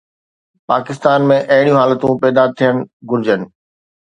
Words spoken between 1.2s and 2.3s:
۾ اهڙيون حالتون